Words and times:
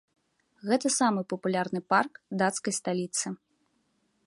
Гэта 0.69 0.87
самы 0.99 1.21
папулярны 1.33 1.81
парк 1.95 2.13
дацкай 2.43 2.73
сталіцы. 2.79 3.27